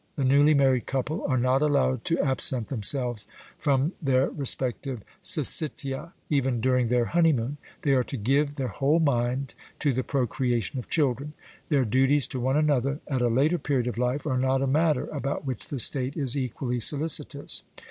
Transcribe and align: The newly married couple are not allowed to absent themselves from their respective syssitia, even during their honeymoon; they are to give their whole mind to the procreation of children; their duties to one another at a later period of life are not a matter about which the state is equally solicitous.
The 0.15 0.25
newly 0.25 0.55
married 0.55 0.87
couple 0.87 1.23
are 1.27 1.37
not 1.37 1.61
allowed 1.61 2.05
to 2.05 2.19
absent 2.19 2.69
themselves 2.69 3.27
from 3.59 3.91
their 4.01 4.31
respective 4.31 5.03
syssitia, 5.21 6.13
even 6.27 6.59
during 6.59 6.87
their 6.87 7.05
honeymoon; 7.05 7.57
they 7.83 7.91
are 7.93 8.03
to 8.05 8.17
give 8.17 8.55
their 8.55 8.69
whole 8.69 8.99
mind 8.99 9.53
to 9.77 9.93
the 9.93 10.03
procreation 10.03 10.79
of 10.79 10.89
children; 10.89 11.33
their 11.69 11.85
duties 11.85 12.27
to 12.29 12.39
one 12.39 12.57
another 12.57 12.99
at 13.07 13.21
a 13.21 13.27
later 13.27 13.59
period 13.59 13.85
of 13.85 13.99
life 13.99 14.25
are 14.25 14.39
not 14.39 14.63
a 14.63 14.65
matter 14.65 15.05
about 15.09 15.45
which 15.45 15.67
the 15.67 15.77
state 15.77 16.17
is 16.17 16.35
equally 16.35 16.79
solicitous. 16.79 17.61